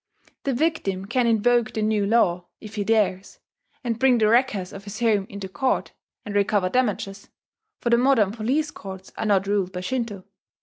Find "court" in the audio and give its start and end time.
5.47-5.91